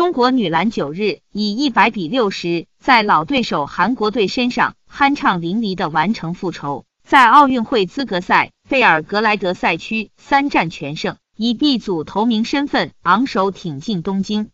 [0.00, 6.86] 中国女篮九日以一百比六十在老对手韩国队身上酣畅淋漓的完成复仇。
[7.06, 14.48] 在奥运会资格赛贝尔格莱德赛区三战全胜以 b 组头名身份昂首挺进东京。